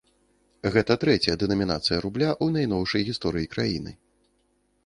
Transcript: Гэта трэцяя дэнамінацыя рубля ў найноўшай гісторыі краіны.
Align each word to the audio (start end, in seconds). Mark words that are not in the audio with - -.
Гэта 0.75 0.95
трэцяя 1.03 1.35
дэнамінацыя 1.43 2.01
рубля 2.05 2.29
ў 2.43 2.57
найноўшай 2.57 3.07
гісторыі 3.11 3.51
краіны. 3.53 3.91